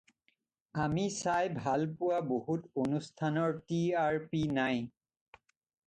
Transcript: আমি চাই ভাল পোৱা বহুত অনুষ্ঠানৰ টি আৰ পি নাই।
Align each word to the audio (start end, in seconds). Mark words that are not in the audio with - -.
আমি 0.85 1.03
চাই 1.21 1.51
ভাল 1.59 1.85
পোৱা 1.99 2.23
বহুত 2.33 2.73
অনুষ্ঠানৰ 2.85 3.55
টি 3.69 3.83
আৰ 4.07 4.21
পি 4.33 4.45
নাই। 4.61 4.85